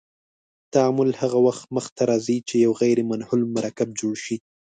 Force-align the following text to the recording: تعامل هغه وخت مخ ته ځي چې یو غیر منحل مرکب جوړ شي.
تعامل 0.73 1.09
هغه 1.21 1.37
وخت 1.47 1.63
مخ 1.75 1.85
ته 1.97 2.03
ځي 2.25 2.37
چې 2.47 2.55
یو 2.65 2.71
غیر 2.81 2.97
منحل 3.09 3.41
مرکب 3.55 3.89
جوړ 3.99 4.15
شي. 4.23 4.35